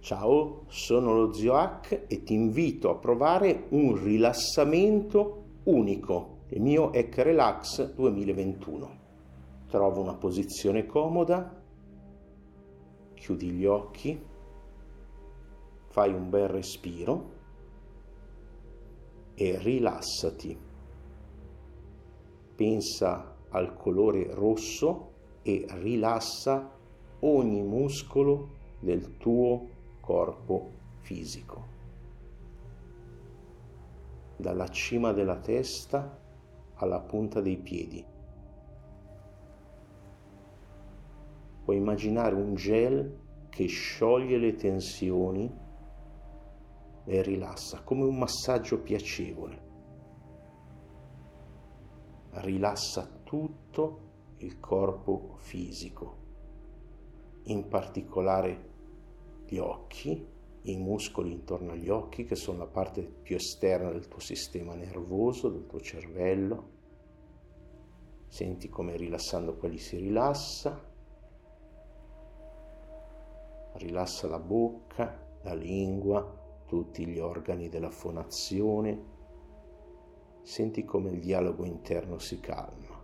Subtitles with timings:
[0.00, 6.88] Ciao, sono lo zio Hack e ti invito a provare un rilassamento unico, il mio
[6.88, 8.98] Hack Relax 2021.
[9.68, 11.62] Trova una posizione comoda,
[13.12, 14.18] chiudi gli occhi,
[15.88, 17.32] fai un bel respiro
[19.34, 20.58] e rilassati.
[22.54, 25.10] Pensa al colore rosso
[25.42, 26.72] e rilassa
[27.20, 28.48] ogni muscolo
[28.80, 29.78] del tuo corpo
[30.98, 31.78] fisico.
[34.36, 36.18] Dalla cima della testa
[36.74, 38.04] alla punta dei piedi.
[41.62, 43.18] Puoi immaginare un gel
[43.50, 45.52] che scioglie le tensioni
[47.04, 49.68] e rilassa, come un massaggio piacevole.
[52.30, 56.16] Rilassa tutto il corpo fisico,
[57.44, 58.69] in particolare
[59.50, 60.24] gli occhi,
[60.62, 65.48] i muscoli intorno agli occhi che sono la parte più esterna del tuo sistema nervoso,
[65.48, 66.78] del tuo cervello.
[68.28, 70.88] Senti come rilassando quelli si rilassa.
[73.72, 79.18] Rilassa la bocca, la lingua, tutti gli organi della fonazione.
[80.42, 82.98] Senti come il dialogo interno si calma.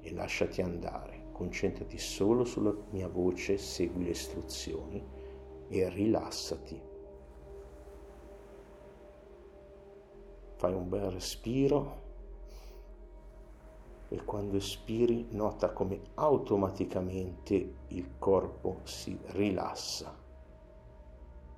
[0.00, 5.04] E lasciati andare concentrati solo sulla mia voce, segui le istruzioni
[5.68, 6.80] e rilassati.
[10.54, 12.00] Fai un bel respiro
[14.08, 20.16] e quando espiri nota come automaticamente il corpo si rilassa.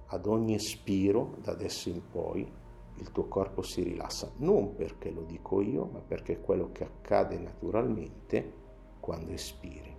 [0.06, 2.50] Ad ogni espiro, da adesso in poi,
[2.96, 6.84] il tuo corpo si rilassa, non perché lo dico io, ma perché è quello che
[6.84, 8.62] accade naturalmente
[9.04, 9.94] quando espiri.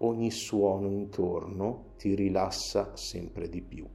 [0.00, 3.88] Ogni suono intorno ti rilassa sempre di più.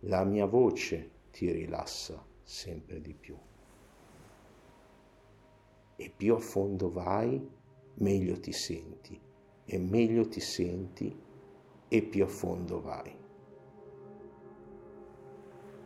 [0.00, 3.38] La mia voce ti rilassa sempre di più.
[5.96, 7.50] E più a fondo vai,
[7.94, 9.18] meglio ti senti.
[9.64, 11.18] E meglio ti senti
[11.88, 13.16] e più a fondo vai.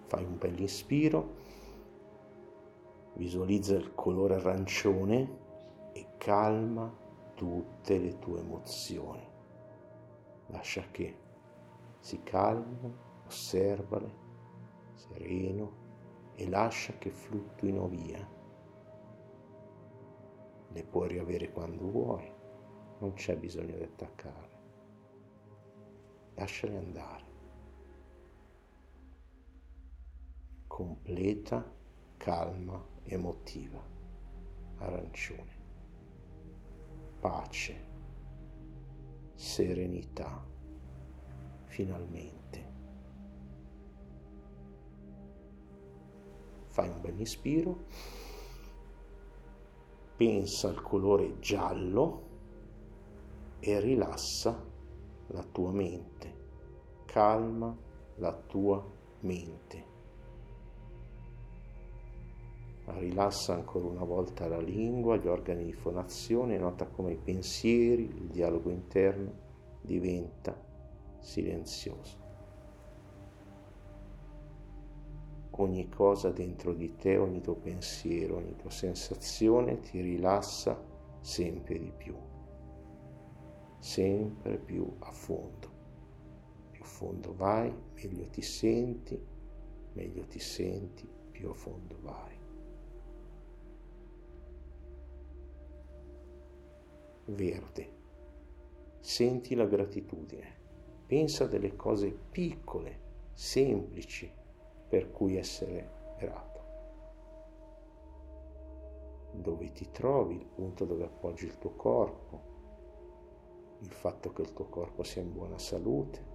[0.07, 1.46] Fai un bel inspiro
[3.17, 5.39] Visualizza il colore arancione
[5.93, 6.95] e calma
[7.35, 9.27] tutte le tue emozioni.
[10.49, 11.17] Lascia che
[12.01, 14.15] si calmino, osservale,
[14.93, 15.85] sereno
[16.35, 18.29] e lascia che fluttuino via.
[20.69, 22.31] Le puoi riavere quando vuoi,
[22.99, 24.51] non c'è bisogno di attaccare.
[26.35, 27.25] Lasciale andare.
[30.67, 31.73] Completa
[32.19, 33.83] calma emotiva,
[34.79, 35.55] arancione,
[37.21, 37.85] pace,
[39.35, 40.45] serenità,
[41.65, 42.75] finalmente.
[46.67, 47.85] Fai un bel ispiro,
[50.17, 52.25] pensa al colore giallo
[53.61, 54.63] e rilassa
[55.29, 56.35] la tua mente,
[57.07, 57.75] calma
[58.17, 58.85] la tua
[59.21, 59.95] mente
[62.99, 68.29] rilassa ancora una volta la lingua, gli organi di fonazione, nota come i pensieri, il
[68.29, 69.33] dialogo interno
[69.81, 70.57] diventa
[71.19, 72.25] silenzioso.
[75.59, 80.79] Ogni cosa dentro di te, ogni tuo pensiero, ogni tua sensazione ti rilassa
[81.21, 82.15] sempre di più,
[83.79, 85.75] sempre più a fondo.
[86.71, 89.19] Più a fondo vai, meglio ti senti,
[89.95, 92.46] meglio ti senti, più a fondo vai.
[97.27, 97.95] Verde.
[99.01, 100.55] Senti la gratitudine.
[101.07, 103.01] Pensa delle cose piccole,
[103.33, 104.31] semplici,
[104.89, 106.65] per cui essere grato.
[109.33, 112.55] Dove ti trovi, il punto dove appoggi il tuo corpo,
[113.81, 116.35] il fatto che il tuo corpo sia in buona salute,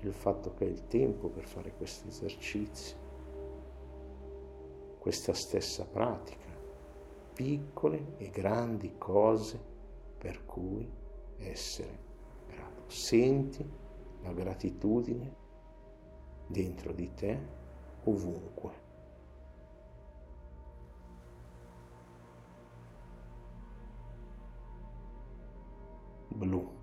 [0.00, 2.96] il fatto che hai il tempo per fare questi esercizi,
[4.98, 6.51] questa stessa pratica
[7.32, 9.60] piccole e grandi cose
[10.18, 10.88] per cui
[11.38, 11.98] essere
[12.46, 12.88] grato.
[12.88, 13.68] Senti
[14.22, 15.34] la gratitudine
[16.46, 17.38] dentro di te
[18.04, 18.80] ovunque.
[26.28, 26.80] Blu.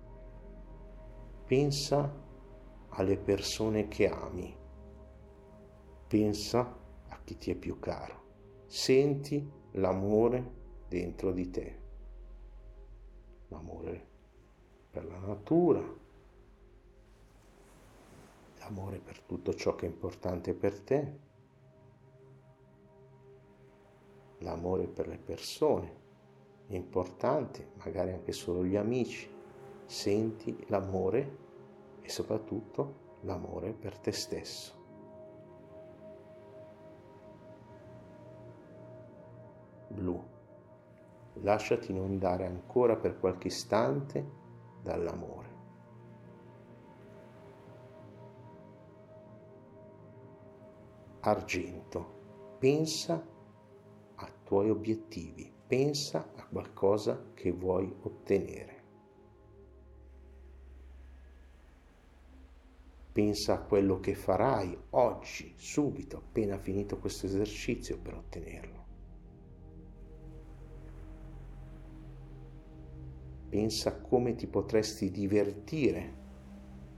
[1.46, 2.12] Pensa
[2.90, 4.56] alle persone che ami.
[6.06, 6.76] Pensa
[7.08, 8.28] a chi ti è più caro.
[8.66, 10.58] Senti l'amore
[10.88, 11.78] dentro di te.
[13.48, 14.06] L'amore
[14.90, 15.82] per la natura,
[18.58, 21.18] l'amore per tutto ciò che è importante per te,
[24.38, 25.98] l'amore per le persone
[26.68, 29.28] importanti, magari anche solo gli amici.
[29.86, 31.38] Senti l'amore
[32.00, 34.79] e soprattutto l'amore per te stesso.
[40.00, 40.18] Blu.
[41.42, 44.26] Lasciati inondare ancora per qualche istante
[44.82, 45.48] dall'amore.
[51.20, 52.18] Argento.
[52.58, 53.22] Pensa
[54.16, 58.78] ai tuoi obiettivi, pensa a qualcosa che vuoi ottenere.
[63.12, 68.79] Pensa a quello che farai oggi, subito, appena finito questo esercizio per ottenerlo.
[73.50, 76.14] Pensa come ti potresti divertire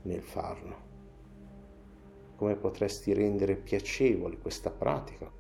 [0.03, 0.77] nel farlo,
[2.37, 5.33] come potresti rendere piacevole questa pratica,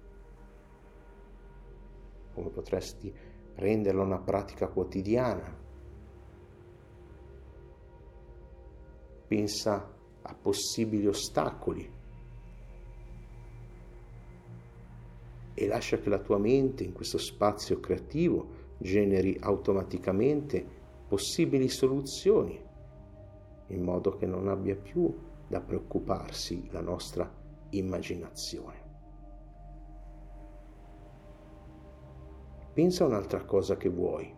[2.32, 3.14] come potresti
[3.56, 5.54] renderla una pratica quotidiana.
[9.26, 11.92] Pensa a possibili ostacoli.
[15.52, 20.80] E lascia che la tua mente in questo spazio creativo generi automaticamente
[21.12, 22.58] possibili soluzioni
[23.66, 25.14] in modo che non abbia più
[25.46, 27.30] da preoccuparsi la nostra
[27.68, 28.80] immaginazione.
[32.72, 34.34] Pensa a un'altra cosa che vuoi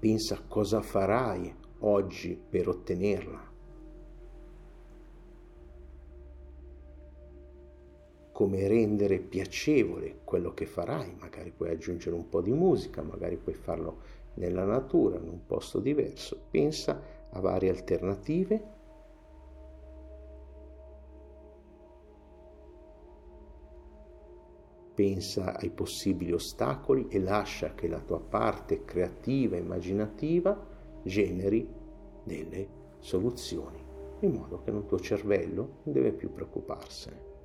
[0.00, 3.45] Pensa cosa farai oggi per ottenerla.
[8.36, 13.54] Come rendere piacevole quello che farai, magari puoi aggiungere un po' di musica, magari puoi
[13.54, 14.00] farlo
[14.34, 16.38] nella natura, in un posto diverso.
[16.50, 17.00] Pensa
[17.30, 18.74] a varie alternative
[24.92, 30.54] pensa ai possibili ostacoli e lascia che la tua parte creativa, immaginativa,
[31.02, 31.66] generi
[32.22, 32.68] delle
[32.98, 33.82] soluzioni,
[34.20, 37.35] in modo che il tuo cervello non deve più preoccuparsene.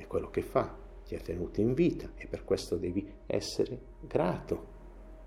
[0.00, 0.74] È quello che fa,
[1.04, 4.66] ti ha tenuto in vita e per questo devi essere grato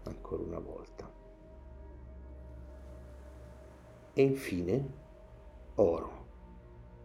[0.05, 1.07] ancora una volta.
[4.13, 4.93] E infine,
[5.75, 6.25] oro,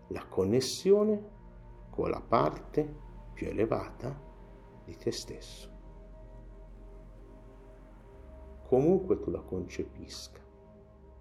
[0.09, 1.23] la connessione
[1.91, 2.91] con la parte
[3.35, 4.19] più elevata
[4.87, 5.71] di te stesso.
[8.67, 10.41] Comunque tu la concepisca,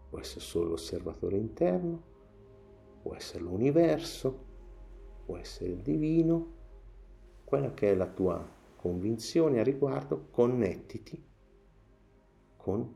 [0.09, 2.01] può essere solo l'osservatore interno,
[3.01, 4.46] può essere l'universo,
[5.27, 6.53] può essere il divino,
[7.43, 8.41] quella che è la tua
[8.77, 11.21] convinzione a riguardo, connettiti
[12.55, 12.95] con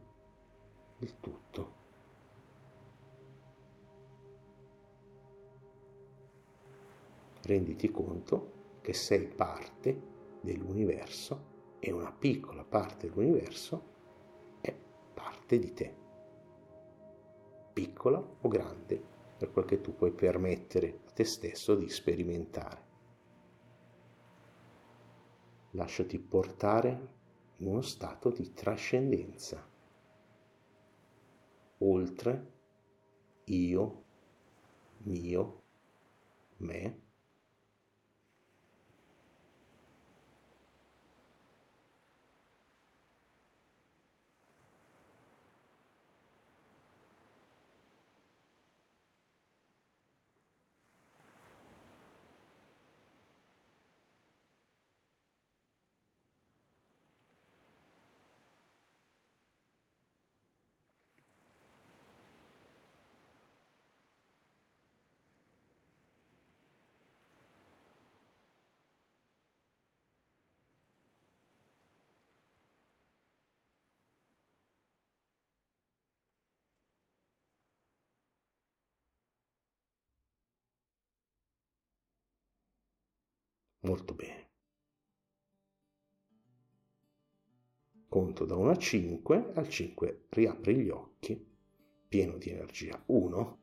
[0.99, 1.79] il tutto.
[7.43, 8.51] renditi conto
[8.81, 9.99] che sei parte
[10.41, 11.49] dell'universo
[11.79, 13.83] e una piccola parte dell'universo
[14.61, 14.73] è
[15.13, 15.95] parte di te,
[17.73, 19.10] piccola o grande,
[19.41, 22.89] per quel che tu puoi permettere a te stesso di sperimentare.
[25.71, 27.07] Lasciati portare
[27.57, 29.67] in uno stato di trascendenza,
[31.79, 32.51] oltre
[33.45, 34.03] io,
[35.05, 35.63] mio,
[36.57, 37.01] me,
[83.81, 84.49] Molto bene.
[88.07, 91.47] Conto da 1 a 5, al 5 riapri gli occhi,
[92.07, 93.01] pieno di energia.
[93.05, 93.59] 1.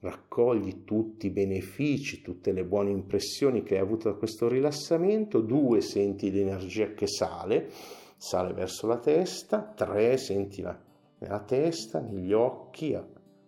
[0.00, 5.40] Raccogli tutti i benefici, tutte le buone impressioni che hai avuto da questo rilassamento.
[5.40, 5.80] 2.
[5.80, 7.70] Senti l'energia che sale,
[8.16, 9.62] sale verso la testa.
[9.62, 10.16] 3.
[10.16, 12.98] Sentila nella testa, negli occhi,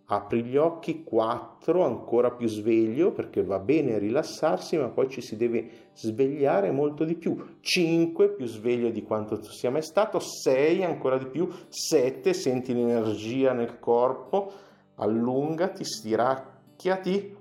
[0.06, 5.37] apri gli occhi, 4 ancora più sveglio perché va bene rilassarsi ma poi ci si
[5.37, 10.84] deve svegliare molto di più, 5 più sveglio di quanto tu sia mai stato, 6
[10.84, 14.52] ancora di più, 7 senti l'energia nel corpo,
[14.96, 17.37] allungati, stiracchiati,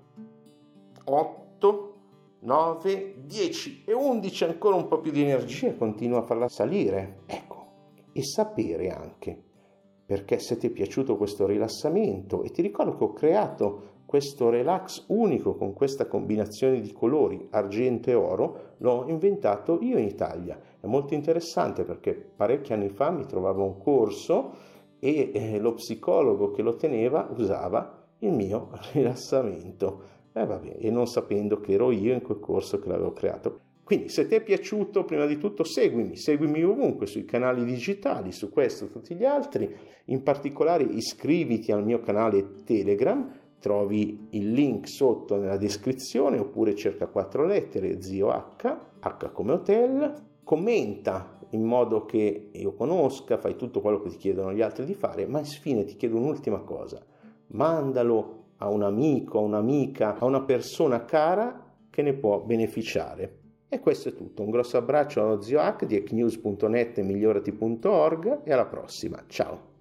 [1.06, 1.94] 8,
[2.40, 7.66] 9, 10 e 11 ancora un po' più di energia, continua a farla salire, ecco,
[8.14, 9.44] e sapere anche
[10.14, 15.06] perché se ti è piaciuto questo rilassamento e ti ricordo che ho creato questo relax
[15.08, 20.56] unico con questa combinazione di colori argento e oro, l'ho inventato io in Italia.
[20.80, 24.52] È molto interessante perché parecchi anni fa mi trovavo un corso
[25.00, 30.02] e eh, lo psicologo che lo teneva usava il mio rilassamento.
[30.32, 33.62] Eh, vabbè, e non sapendo che ero io in quel corso che l'avevo creato.
[33.84, 38.50] Quindi se ti è piaciuto, prima di tutto seguimi, seguimi ovunque sui canali digitali, su
[38.50, 39.76] questo e tutti gli altri,
[40.06, 47.08] in particolare iscriviti al mio canale Telegram, trovi il link sotto nella descrizione oppure cerca
[47.08, 50.14] quattro lettere zio H, H come hotel,
[50.44, 54.96] commenta in modo che io conosca, fai tutto quello che ti chiedono gli altri di
[54.96, 57.02] fare, ma infine ti chiedo un'ultima cosa,
[57.48, 63.43] mandalo a un amico, a un'amica, a una persona cara che ne può beneficiare.
[63.74, 64.44] E questo è tutto.
[64.44, 69.24] Un grosso abbraccio allo zio Hack di ecnews.net e migliorati.org e alla prossima.
[69.26, 69.73] Ciao!